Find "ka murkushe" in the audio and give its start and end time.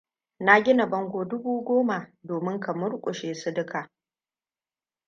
2.59-3.29